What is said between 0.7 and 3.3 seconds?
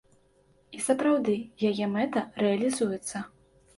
І сапраўды, яе мэта рэалізуецца.